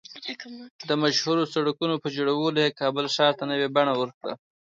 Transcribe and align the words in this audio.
د 0.89 0.91
مشهورو 1.03 1.43
سړکونو 1.53 1.95
په 2.03 2.07
جوړولو 2.15 2.57
یې 2.65 2.77
کابل 2.79 3.05
ښار 3.15 3.31
ته 3.39 3.43
نوې 3.51 3.67
بڼه 3.75 3.93
ورکړه 3.97 4.33